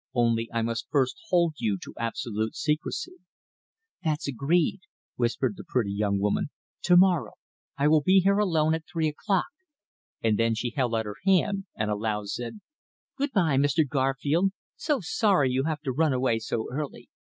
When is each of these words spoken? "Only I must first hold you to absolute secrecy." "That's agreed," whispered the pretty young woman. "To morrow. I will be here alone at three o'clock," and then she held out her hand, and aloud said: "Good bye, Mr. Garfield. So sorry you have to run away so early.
"Only 0.15 0.49
I 0.51 0.63
must 0.63 0.89
first 0.89 1.15
hold 1.29 1.53
you 1.59 1.77
to 1.83 1.93
absolute 1.99 2.55
secrecy." 2.55 3.17
"That's 4.03 4.27
agreed," 4.27 4.79
whispered 5.15 5.53
the 5.55 5.63
pretty 5.63 5.93
young 5.93 6.17
woman. 6.17 6.49
"To 6.85 6.97
morrow. 6.97 7.33
I 7.77 7.87
will 7.87 8.01
be 8.01 8.19
here 8.21 8.39
alone 8.39 8.73
at 8.73 8.85
three 8.91 9.07
o'clock," 9.07 9.45
and 10.23 10.39
then 10.39 10.55
she 10.55 10.71
held 10.71 10.95
out 10.95 11.05
her 11.05 11.17
hand, 11.23 11.65
and 11.75 11.91
aloud 11.91 12.29
said: 12.29 12.61
"Good 13.15 13.31
bye, 13.33 13.57
Mr. 13.57 13.87
Garfield. 13.87 14.53
So 14.75 15.01
sorry 15.01 15.51
you 15.51 15.65
have 15.65 15.81
to 15.81 15.91
run 15.91 16.13
away 16.13 16.39
so 16.39 16.65
early. 16.71 17.07